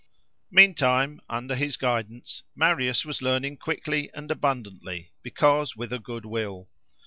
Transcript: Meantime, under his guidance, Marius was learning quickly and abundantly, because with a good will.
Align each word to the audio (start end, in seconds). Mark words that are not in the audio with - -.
Meantime, 0.49 1.21
under 1.29 1.53
his 1.53 1.77
guidance, 1.77 2.41
Marius 2.55 3.05
was 3.05 3.21
learning 3.21 3.55
quickly 3.55 4.09
and 4.15 4.31
abundantly, 4.31 5.11
because 5.21 5.75
with 5.75 5.93
a 5.93 5.99
good 5.99 6.25
will. 6.25 6.67